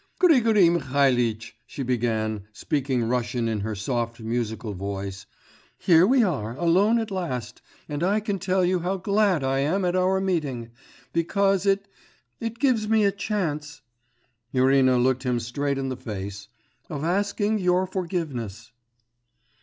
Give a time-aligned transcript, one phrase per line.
[0.17, 5.27] 'Grigory Mihalitch,' she began, speaking Russian in her soft musical voice,
[5.77, 9.85] 'here we are alone at last, and I can tell you how glad I am
[9.85, 10.71] at our meeting,
[11.13, 11.87] because it...
[12.39, 13.83] it gives me a chance...'
[14.53, 16.47] (Irina looked him straight in the face)
[16.89, 18.71] 'of asking your forgiveness.